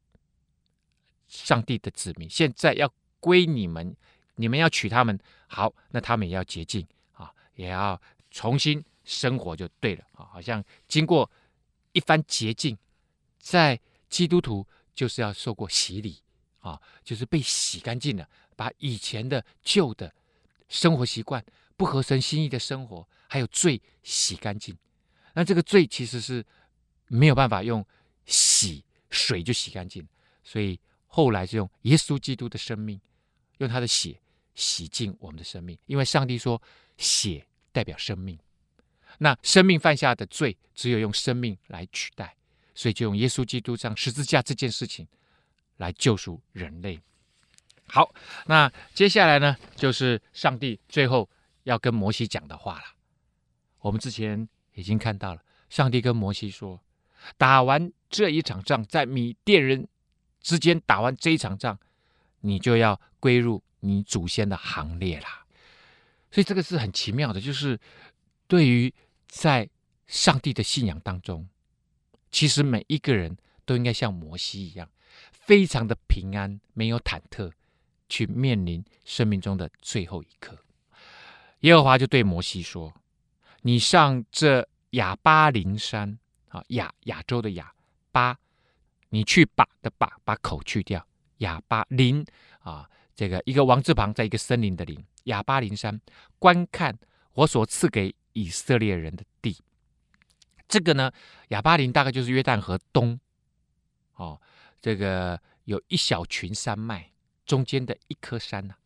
[1.28, 3.96] 上帝的子民，现在要归你们，
[4.36, 11.28] 你们要娶他们，好，那他们也要洁净啊，也要重新生活就对了啊，好像经过
[11.94, 12.78] 一番洁净，
[13.40, 16.22] 在基督徒就是要受过洗礼。
[16.68, 20.14] 啊，就是被洗干净了，把以前的旧的
[20.68, 21.44] 生活习惯、
[21.76, 24.78] 不合神心意的生活，还有罪洗干净。
[25.34, 26.46] 那这个罪其实是
[27.08, 27.86] 没有办法用
[28.26, 30.06] 洗水就洗干净，
[30.44, 33.00] 所以后来是用耶稣基督的生命，
[33.60, 34.20] 用他的血
[34.56, 35.78] 洗净我们的生命。
[35.86, 36.62] 因为上帝说，
[36.98, 38.38] 血代表生命，
[39.20, 42.36] 那生命犯下的罪，只有用生命来取代，
[42.74, 45.08] 所以就用耶稣基督上十字架这件事情
[45.78, 47.00] 来救赎人类。
[47.88, 48.14] 好，
[48.48, 51.30] 那接下来呢，就是上帝最后
[51.64, 52.84] 要跟摩西讲的话了。
[53.80, 56.82] 我们之前已经看到了，上帝跟摩西说
[57.38, 59.88] ：“打完这一场仗，在米甸人
[60.42, 61.80] 之间打完这一场仗，
[62.42, 65.28] 你就要归入你祖先的行列了。”
[66.30, 67.80] 所以这个是很奇妙的，就是
[68.48, 68.94] 对于
[69.28, 69.70] 在
[70.08, 71.48] 上帝的信仰当中，
[72.30, 74.90] 其实每一个人都应该像摩西一样，
[75.48, 77.52] 非常的平安，没有忐忑。
[78.10, 80.58] 去面临生命中的最后一刻，
[81.60, 82.94] 耶和华就对摩西说
[83.64, 87.70] ：“你上这亚巴林山啊，亚亚洲的亚
[88.14, 88.40] 巴，
[89.10, 91.06] 你去把的把把口去掉，
[91.40, 92.26] 亚巴林
[92.60, 96.00] 啊，这个一个王字旁，在一个森林的林，亚巴林山，
[96.40, 96.98] 观看
[97.34, 99.58] 我所赐给以色列人的地。
[100.70, 101.12] 这个呢，
[101.50, 103.20] 亚巴林大概就是约旦河东，
[104.16, 104.42] 哦，
[104.82, 107.12] 这个有一小群山脉。”
[107.48, 108.78] 中间的一颗山呢、啊，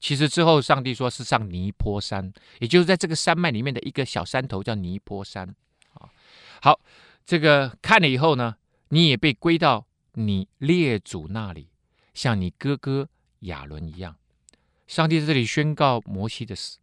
[0.00, 5.54] 其实之后上帝说是上尼坡山，也就是在这个山脉里面的一个小山头叫尼坡山
[5.94, 6.10] 啊。
[6.60, 6.80] 好，
[7.24, 8.56] 这个看了以后呢，
[8.88, 11.68] 你也被归到你列祖那里，
[12.12, 13.08] 像你哥哥
[13.42, 14.16] 亚伦一样。
[14.88, 16.78] 上帝在这里宣告摩西的死。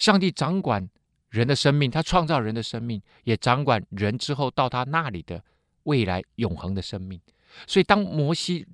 [0.00, 0.90] 上帝掌管
[1.28, 5.44] 人的生命，他创造人的生命，也掌管人之后到他那里的
[5.84, 7.20] 未来永恒的生命。
[7.66, 8.66] 所以当摩西。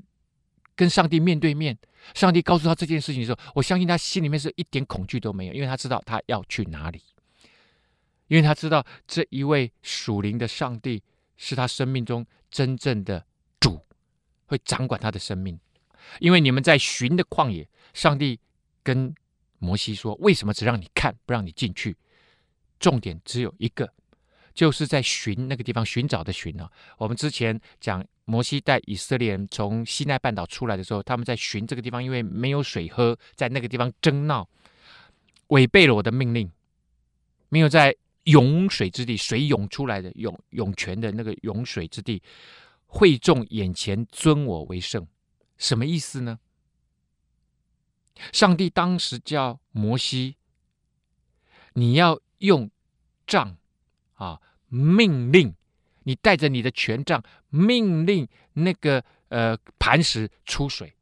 [0.78, 1.76] 跟上帝面对面，
[2.14, 7.02] 上帝告诉他这件事情的时候，我相信他心里面是一点恐惧都没有，因为他知道他要去哪里，
[8.28, 11.02] 因为他知道这一位属灵的上帝
[11.36, 13.26] 是他生命中真正的
[13.58, 13.84] 主，
[14.46, 15.58] 会掌管他的生命。
[16.20, 18.38] 因为你们在寻的旷野，上帝
[18.84, 19.12] 跟
[19.58, 21.96] 摩西说：“为什么只让你看，不让你进去？”
[22.78, 23.92] 重点只有一个，
[24.54, 26.70] 就是在寻那个地方寻找的寻啊。
[26.98, 28.06] 我们之前讲。
[28.30, 34.46] 摩西带以色列人从西奈半岛出来的时候，他们在寻这个地方，因为没有水喝，在那个地方争闹，
[35.46, 36.52] 违背了我的命令，
[37.48, 42.22] 没有在涌水之地，水涌出来的涌涌泉的那个涌水之地，
[42.84, 45.06] 会众眼前尊我为圣，
[45.56, 46.38] 什么意思呢？
[48.30, 50.36] 上帝当时叫摩西，
[51.72, 52.70] 你要用
[53.26, 53.56] 杖
[54.16, 54.38] 啊，
[54.68, 55.54] 命令。
[56.08, 60.94] 你带着你的权杖，命令那个呃磐石出水。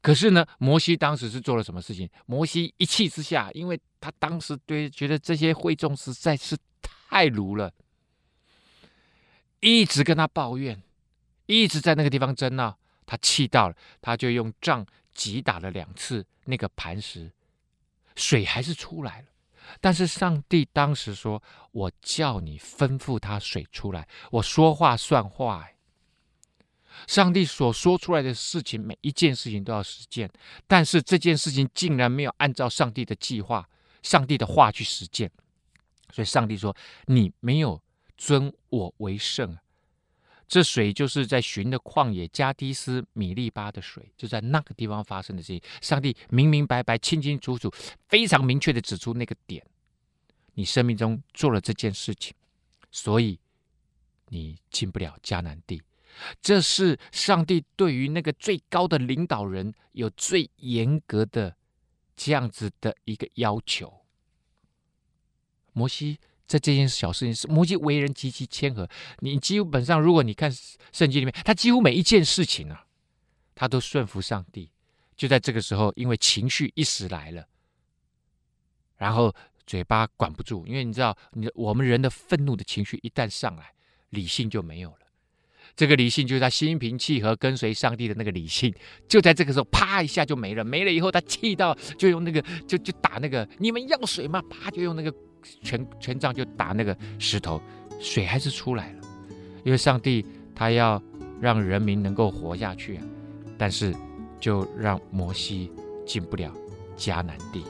[0.00, 2.08] 可是呢，摩西当时是做了什么事情？
[2.24, 7.70] 摩西一气之下，因为他当时对觉得这些会众实在是太鲁了，
[9.60, 10.82] 一直跟他抱怨，
[11.44, 12.78] 一直在那个地方争闹。
[13.04, 17.30] 他气到了，他就用杖击打了两次那个磐石，
[18.16, 19.26] 水还是出来了。
[19.80, 25.68] 但是上帝当时说：“我叫你吩咐他水出来，我说话算话。”
[27.06, 30.30] 上帝所说出来的事情，每一件事情都要实践。
[30.66, 33.68] 但是这件事情竟然没有按照上帝的计划、
[34.02, 35.30] 上帝的话去实践，
[36.10, 36.74] 所以上帝说
[37.06, 37.82] ：“你没有
[38.16, 39.60] 尊我为圣啊。”
[40.48, 45.60] 这水就是在寻的旷野加低斯米利巴的水，就在那个地方发生的事情。
[45.80, 47.68] 上帝明明白白、清清楚楚、
[48.08, 49.66] 非常明确地指出那个点，
[50.54, 52.32] 你生命中做了这件事情，
[52.92, 53.40] 所以
[54.28, 55.82] 你进不了迦南地。
[56.40, 61.56] 这是上帝对于那个最高的领导人有最严格的
[62.14, 63.92] 这样子的一个要求。
[65.72, 66.18] 摩西。
[66.46, 70.50] 在这件小事情摩西为人极其谦和，你基本上如果你看
[70.92, 72.86] 圣经里面，他几乎每一件事情啊，
[73.54, 74.70] 他都顺服上帝。
[75.16, 77.46] 就在这个时候，因为情绪一时来了，
[78.96, 79.34] 然后
[79.66, 83.72] 嘴巴管不住，因为你知道，你我们人的愤怒的情绪一旦上来，
[84.10, 84.98] 理性就没有了。
[85.74, 88.72] 这个理性就是他心平气和跟随上帝的那个理性，
[89.08, 90.62] 就在这个时候，啪一下就没了。
[90.62, 94.40] 没了以后，他气到就用那个就就打那个，你们要水吗？
[94.48, 95.12] 啪就用那个。
[95.62, 97.60] 权权杖就打那个石头，
[98.00, 99.00] 水还是出来了。
[99.64, 101.02] 因为上帝他要
[101.40, 103.02] 让人民能够活下去啊，
[103.58, 103.94] 但是
[104.38, 105.72] 就让摩西
[106.06, 106.52] 进不了
[106.96, 107.64] 迦南地。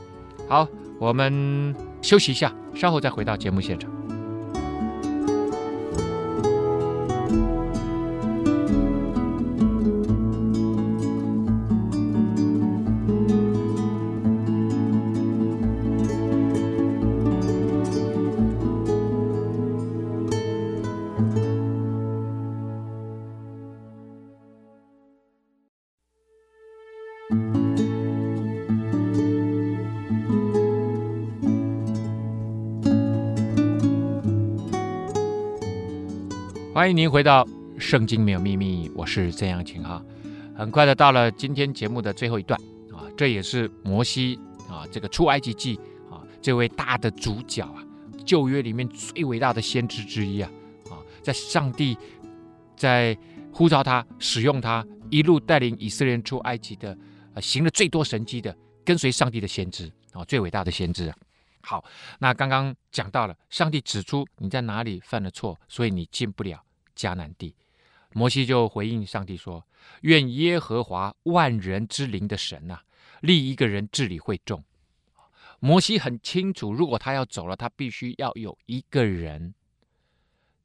[0.48, 0.68] 好，
[1.00, 3.95] 我们休息一下，稍后再回到节目现场。
[36.87, 37.44] 欢迎您回到
[37.81, 40.01] 《圣经没有秘密》，我是曾阳晴哈。
[40.57, 42.57] 很快的到了今天节目的最后一段
[42.92, 44.38] 啊，这也是摩西
[44.70, 47.85] 啊这个出埃及记啊这位大的主角啊，
[48.25, 50.49] 旧约里面最伟大的先知之一啊
[50.88, 51.99] 啊，在上帝
[52.77, 53.18] 在
[53.53, 56.96] 呼召他、使用他，一路带领以色列人出埃及的，
[57.35, 61.16] 啊，行了最多神迹的，跟随上帝的先知啊，最伟大的先知啊。
[61.62, 61.85] 好，
[62.20, 66.62] 那刚刚讲到了，上帝指出你在哪里犯了错，所以你进不了
[66.96, 67.54] 迦南地。
[68.12, 69.62] 摩西就回应上帝说
[70.00, 72.80] ：“愿耶和华万人之灵的神呐，
[73.20, 74.64] 立一个人治理会众。”
[75.61, 79.54] 摩西很清楚，如果他要走了，他必须要有一个人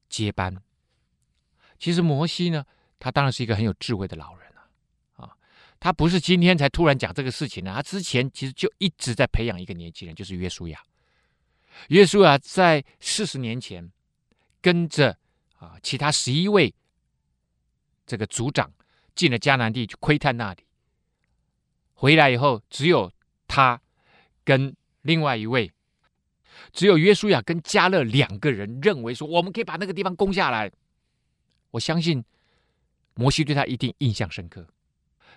[0.09, 0.55] 接班。
[1.77, 2.65] 其实摩西呢，
[2.99, 4.49] 他当然是一个很有智慧的老人
[5.15, 5.35] 啊，啊，
[5.79, 10.79] 他不是今天才突然讲这个事情呢，他之前其实就一直在培养一个年轻人，就是约书亚。
[11.87, 13.91] 约书亚在四十年前
[14.61, 15.17] 跟着
[15.61, 16.73] 啊其他十一位。
[18.03, 18.69] 这个族长
[19.15, 20.65] 进了迦南地去窥探那里，
[21.93, 23.09] 回来以后，只有
[23.47, 23.79] 他
[24.43, 25.71] 跟另外一位，
[26.73, 30.69] 只有约书亚跟加勒两个人认为说，我们可以把那个地方攻下来。
[31.69, 32.21] 我相信
[33.13, 34.67] 摩西对他一定印象深刻。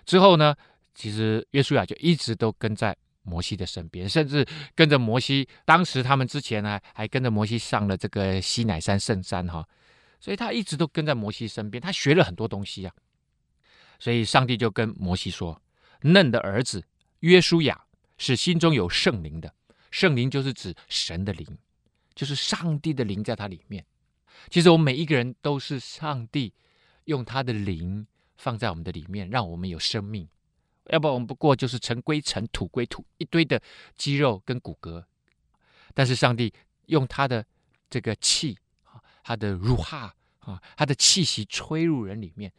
[0.03, 0.53] 之后呢，
[0.93, 5.47] 其实约书亚就一直都跟在摩西的身边，甚至跟着摩西。
[5.63, 9.65] 当时他们之前呢，还跟着摩西上了这个西乃山圣山哈。
[10.25, 12.91] 所以他一直都跟在摩西身边，他学了很多东西啊。
[13.99, 15.61] 所以上帝就跟摩西说
[16.01, 16.83] ：“嫩的儿子
[17.19, 17.85] 约书亚
[18.17, 19.53] 是心中有圣灵的，
[19.91, 21.45] 圣灵就是指神的灵，
[22.15, 23.85] 就是上帝的灵在他里面。
[24.49, 26.51] 其实我们每一个人都是上帝
[27.03, 30.27] 用他的灵放在我们的里面，让我们有生命。
[30.87, 33.61] 要不然我们不过就是尘归尘，土归土，一堆的
[33.95, 35.05] 肌肉跟骨骼。
[35.93, 36.51] 但是上帝
[36.87, 37.45] 用他的
[37.91, 38.57] 这个气。”
[39.27, 42.51] 他的如哈啊，他的气息吹入人里面，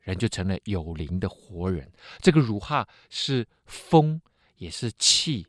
[0.00, 1.92] 人就成了有灵的活人。
[2.20, 4.18] 这个如哈是风，
[4.56, 5.46] 也是气，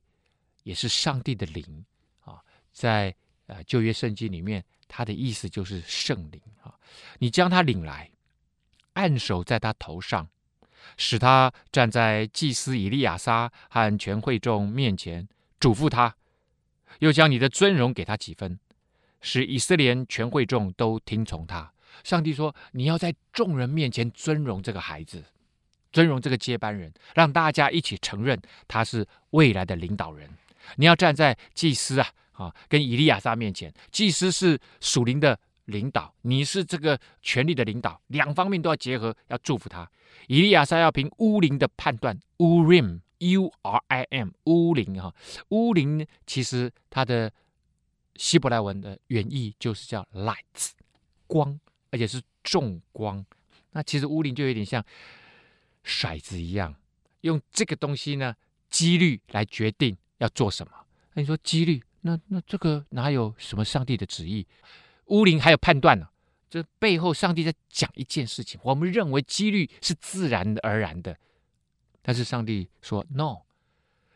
[0.63, 1.85] 也是上帝的灵
[2.19, 2.43] 啊。
[2.73, 6.75] 在呃旧约圣经里面，它的意思就是圣灵啊。
[7.19, 8.11] 你将他领来，
[8.91, 10.27] 按手在他头上，
[10.97, 15.25] 使他站在祭司以利亚撒和全会众面前，
[15.61, 16.13] 嘱咐他，
[16.99, 18.59] 又将你的尊荣给他几分。
[19.21, 21.71] 使以色列全会众都听从他。
[22.03, 25.23] 上帝说：“你要在众人面前尊荣这个孩子，
[25.91, 30.29] 尊荣这个接班人，让大家一起承认他是未来的领导人。
[30.75, 39.89] 你要站在祭司啊啊跟以利亚撒面前，祭司是属灵的领导，你是这个权力的领导，两方面都要结合，要祝福他。
[40.27, 45.11] 以利亚撒要凭乌灵的判断，Urim U R I M 乌灵哈，
[45.49, 47.31] 乌灵其实他的。
[48.17, 50.71] 希伯来文的原意就是叫 light，
[51.27, 51.59] 光，
[51.91, 53.25] 而且是重光。
[53.71, 54.83] 那其实乌灵就有点像
[55.85, 56.75] 骰子一样，
[57.21, 58.35] 用这个东西呢，
[58.69, 60.73] 几率来决定要做什么。
[61.13, 64.47] 那你说几率，那那这个哪有什么上帝的旨意？
[65.05, 66.09] 乌灵还有判断呢，
[66.49, 68.59] 这背后上帝在讲一件事情。
[68.63, 71.17] 我们认为几率是自然而然的，
[72.01, 73.41] 但是上帝说 no，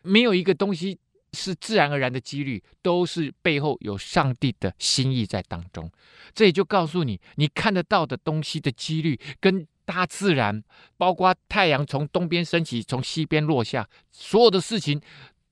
[0.02, 1.00] 没有一个东西。
[1.34, 5.90] 是自然而然的几率，都是背后有上帝的心意在当中。
[6.34, 10.64] 这也就告诉你，你看得到的东西的几率，跟大自然，
[10.98, 15.02] 包括太阳从东边升起，从西边落下，所有的事情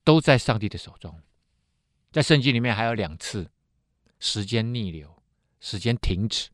[0.04, 1.20] 都在上帝的手中。
[2.12, 3.50] 在圣经里面还有两次，
[4.18, 5.22] 时间逆流，
[5.60, 6.48] 时间停止，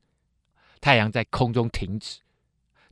[0.80, 2.20] 太阳在空中停止。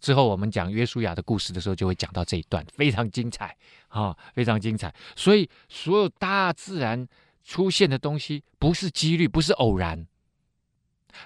[0.04, 3.56] 之后我们讲约书亚的故事的时候，就会讲到这一段，非常精彩
[3.88, 4.94] 啊，非常精彩。
[5.16, 7.08] 所以所有大自然
[7.42, 10.06] 出现的东西，不是几率，不是偶然，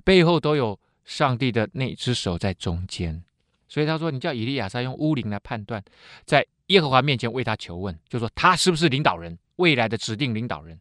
[0.04, 3.24] 背后都有上帝的那只手在中间。
[3.66, 5.82] 所以他说：“你叫以利亚撒用乌灵来判断，
[6.24, 10.78] 在耶和华面前为他求问，就说他是不是领导人，未来的指定领导人。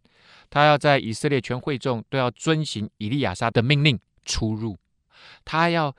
[0.52, 4.78] 他要在以色列全会众都要遵行以利亚撒的命令出入，
[5.44, 5.96] 他要。”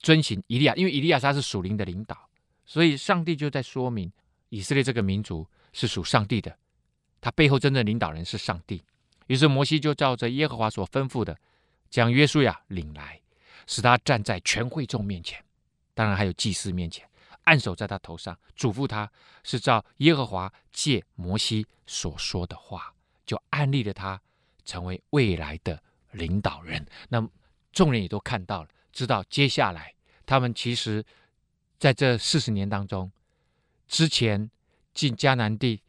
[0.00, 2.28] 遵循以利亚，因为以利亚他是属灵的领导，
[2.64, 4.10] 所以上帝就在说明
[4.48, 6.56] 以色列这个民族是属上帝的，
[7.20, 8.82] 他背后真正领导人是上帝。
[9.26, 11.36] 于是摩西就照着耶和华所吩咐的，
[11.90, 13.20] 将约书亚领来，
[13.66, 15.44] 使他站在全会众面前，
[15.94, 17.06] 当然还有祭司面前，
[17.44, 19.10] 按手在他头上，嘱咐他
[19.44, 22.94] 是照耶和华借摩西所说的话，
[23.26, 24.18] 就安立了他
[24.64, 25.82] 成为未来的
[26.12, 26.86] 领导人。
[27.08, 27.22] 那
[27.72, 28.68] 众人也都看到了。
[28.98, 29.94] 知道接下来，
[30.26, 31.04] 他们其实
[31.78, 33.12] 在这四十年当中，
[33.86, 34.50] 之前
[34.92, 35.80] 进迦南地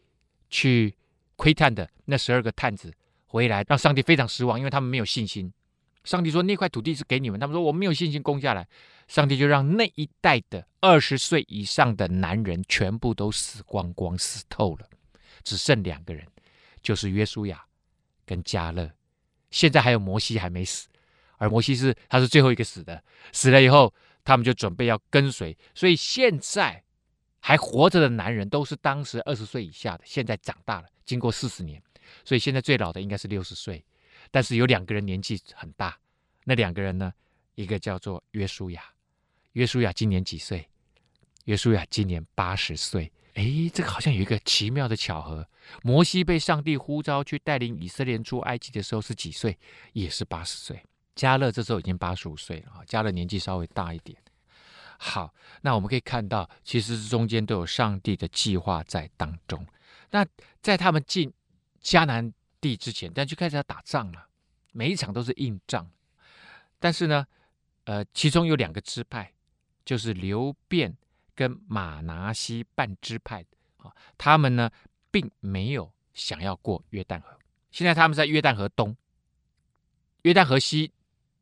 [0.51, 0.95] 去
[1.35, 2.93] 窥探的那十二个探子
[3.25, 5.51] 回来，让上帝非常失望，因为他们没有信心。
[6.03, 8.67] 上帝说那块土地是给你们，他们说我没有信心攻下来，
[9.07, 14.87] 上帝就让那一代的二十岁以上的男人全部都死光光，死透了，
[15.43, 16.27] 只剩两个人，
[16.83, 17.65] 就是约书亚
[18.23, 18.91] 跟迦勒。
[19.49, 20.87] 现在还有摩西还没死，
[21.39, 23.91] 而摩西是他是最后一个死的，死了以后
[24.23, 26.83] 他们就准备要跟随，所以现在
[27.39, 31.81] 还活着的男人都是当时二十岁以下的，现在长大了，经过四十年，
[32.23, 33.83] 所以现在最老的应该是六十岁。
[34.29, 35.97] 但是有两个人年纪很大，
[36.43, 37.11] 那两个人呢？
[37.55, 38.81] 一个叫做约书亚，
[39.53, 40.69] 约书亚今年几岁？
[41.45, 43.11] 约书亚今年八十岁。
[43.33, 45.45] 诶，这个好像有一个奇妙的巧合。
[45.83, 49.57] 摩西被上帝呼召去带领以色列人出埃及的时候是几岁？
[49.93, 50.81] 也是八十岁。
[51.15, 54.17] 加勒这时候已经八十五岁了啊，迦勒年纪稍微大一点。
[54.97, 59.65] 好，那我们可以看到，其实中间都有上帝的计划在当中。
[60.11, 60.25] 那
[60.61, 61.31] 在他们进
[61.81, 64.27] 迦南地之前，但就开始要打仗了，
[64.73, 65.89] 每一场都是硬仗。
[66.79, 67.25] 但是呢，
[67.85, 69.31] 呃，其中有两个支派，
[69.85, 70.95] 就是流便
[71.33, 73.45] 跟玛拿西半支派
[73.77, 74.69] 啊，他们呢
[75.09, 77.37] 并没有想要过约旦河。
[77.71, 78.97] 现在他们在约旦河东，
[80.23, 80.91] 约旦河西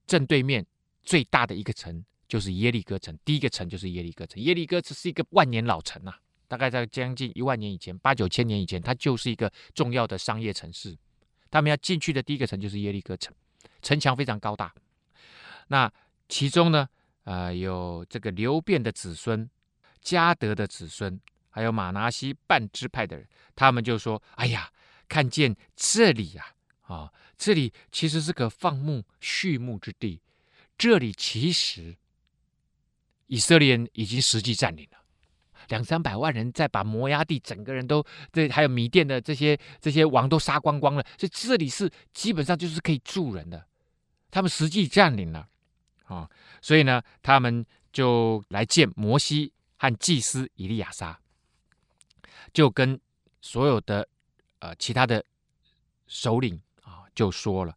[0.07, 0.65] 正对面
[1.03, 4.41] 最大的一个城就是耶利哥城，第一个城就是耶利哥城。
[4.41, 10.97] 耶利哥只是一个万年老城啊，大概在将近一万年以前，八九千年以前，它就是一个重要的商业城市。
[11.51, 13.33] 他们要进去的第一个城就是耶利哥城，
[13.81, 14.73] 城墙非常高大。
[15.67, 15.91] 那
[16.27, 16.87] 其中呢，
[17.23, 19.49] 呃，有这个流便的子孙、
[20.03, 24.69] 迦得的子孙，还有马拿西半支派的人，他们就说：“哎呀，
[25.07, 26.55] 看见这里呀，啊，
[26.87, 30.19] 啊，这里其实是个放牧畜牧之地，
[30.77, 31.95] 这里其实
[33.27, 34.97] 以色列人已经实际占领了。”
[35.69, 43.67] 两三百万人在把摩押地整个人都这还有米甸的这些这些王都杀光光了，所以这里是基本上就是可以住人的，
[44.31, 45.49] 他们实际占领了
[46.05, 46.29] 啊，
[46.61, 51.19] 所以呢，他们就来见摩西和祭司以利亚撒，
[52.53, 52.97] 就跟
[53.41, 54.07] 所有的
[54.59, 55.25] 呃其他的
[56.07, 56.57] 首领
[57.17, 57.75] 就说了，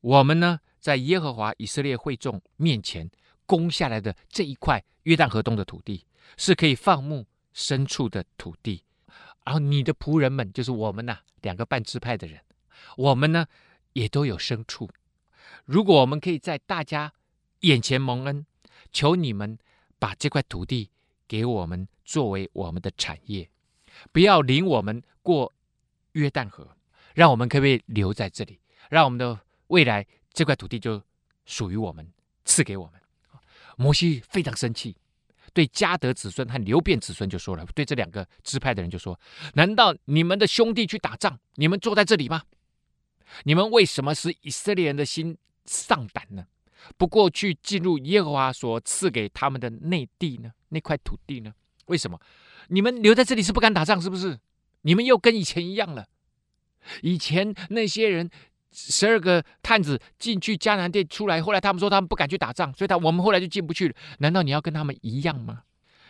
[0.00, 3.08] 我们呢在耶和华以色列会众面前
[3.46, 6.04] 攻下来的这一块约旦河东的土地。
[6.36, 8.84] 是可以放牧牲畜的土地，
[9.46, 12.38] 然后你的仆人们就是我们呐、两个半支派的人，
[12.98, 13.46] 我们呢
[13.94, 14.90] 也都有牲畜。
[15.64, 17.10] 如果我们可以在大家
[17.60, 18.44] 眼前蒙恩，
[18.92, 19.58] 求你们
[19.98, 20.90] 把这块土地
[21.26, 23.48] 给我们作为我们的产业，
[24.12, 25.54] 不要领我们过
[26.12, 26.76] 约旦河，
[27.18, 28.60] 让我们可不可以留在这里，
[28.90, 31.02] 让我们的未来这块土地就
[31.46, 32.08] 属于我们，
[32.44, 33.00] 赐给我们。
[33.76, 34.96] 摩西非常生气。
[35.52, 39.18] 对迦得子孙和流便子孙就说了，对这两个支派的人就说：
[39.54, 42.44] 难道你们的兄弟去打仗，你们坐在这里吗？
[43.42, 46.46] 你们为什么使以色列人的心丧胆呢？
[46.96, 50.52] 不过去进入耶和华所赐给他们的内地呢？
[50.68, 51.52] 那块土地呢？
[51.86, 52.20] 为什么？
[52.68, 54.38] 你们留在这里是不敢打仗，是不是？
[54.82, 56.06] 你们又跟以前一样了。
[57.02, 58.30] 以前那些人。
[58.70, 63.94] 十二个探子进去迦南地出来，后来他们说他们不敢去打仗，所以他我们后来就进不去了。
[64.18, 65.62] 难道你要跟他们一样吗？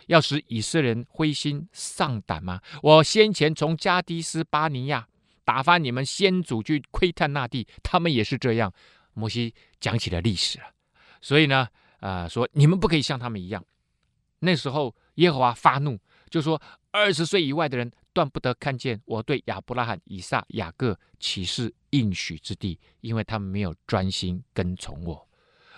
[0.07, 2.61] 要使以色列人灰心丧胆吗？
[2.83, 5.07] 我先前从加低斯巴尼亚
[5.45, 8.71] 打发你们先祖去窥探那地，他们也是这样。
[9.13, 10.65] 摩西讲起了历史了，
[11.21, 11.67] 所以呢，
[12.01, 13.63] 啊、呃，说你们不可以像他们一样。
[14.39, 15.97] 那时候耶和华发怒，
[16.29, 16.61] 就说
[16.91, 17.91] 二十岁以外的人。
[18.19, 25.25] 断不得看见我对亚伯拉罕、以撒、雅各起誓应许之地，因为他们没有专心跟从我。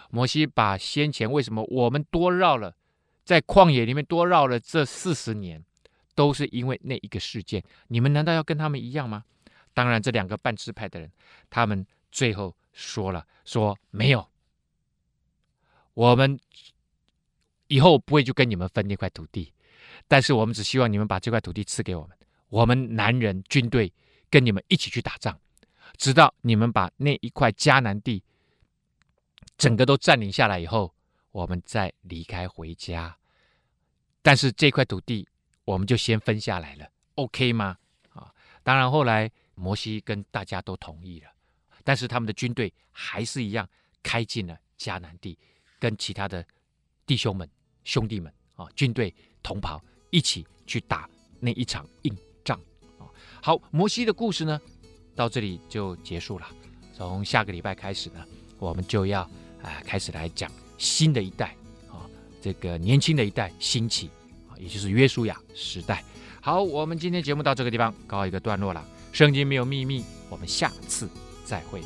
[0.10, 2.76] 摩西把先前为什么我们多绕了，
[3.24, 5.64] 在旷野里面多绕了这四十年，
[6.16, 7.64] 都是因为那一个事件。
[7.90, 9.24] 你们难道要跟他们一样吗？
[9.76, 11.12] 当然，这两个半支派的人，
[11.52, 14.28] 他们最后说了：说没有，
[15.94, 16.40] 我们
[17.68, 19.54] 以后不会就跟你们分那块土地，
[20.08, 22.18] 但是我们只希望你们把这块土地赐给我们。
[22.52, 23.92] 我们男人军队
[24.30, 25.40] 跟你们一起去打仗，
[25.96, 28.22] 直到你们把那一块迦南地
[29.58, 30.94] 整个都占领下来以后，
[31.32, 33.18] 我们再离开回家。
[34.22, 35.26] 但是这块土地
[35.64, 37.78] 我们就先分下来了，OK 吗？
[38.10, 38.30] 啊，
[38.64, 41.32] 当然后来摩西跟大家都同意了，
[41.86, 43.68] 但是他们的军队还是一样
[44.04, 45.40] 开进了迦南地，
[45.80, 46.46] 跟其他的
[47.06, 47.50] 弟兄们、
[47.86, 52.14] 兄弟们啊，军队同袍一起去打那一场硬。
[53.44, 54.62] 好，摩西的故事呢，
[55.16, 56.48] 到这里就结束了。
[56.94, 58.24] 从下个礼拜开始呢，
[58.60, 59.22] 我们就要
[59.64, 61.56] 啊、开始来讲新的一代
[61.90, 62.06] 啊，
[62.40, 64.12] 这个年轻的一代兴起
[64.48, 66.04] 啊，也就是约书亚时代。
[66.40, 68.86] 好，我们今天节目到这个地方告一个段落了。
[69.12, 71.10] 圣经没有秘密，我们下次
[71.44, 71.82] 再会。